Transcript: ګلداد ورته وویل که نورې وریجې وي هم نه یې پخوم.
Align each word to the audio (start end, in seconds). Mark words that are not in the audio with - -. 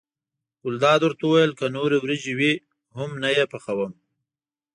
ګلداد 0.63 1.01
ورته 1.03 1.23
وویل 1.25 1.51
که 1.59 1.65
نورې 1.75 1.97
وریجې 1.99 2.33
وي 2.39 2.53
هم 2.97 3.09
نه 3.21 3.29
یې 3.35 3.45
پخوم. 3.51 3.91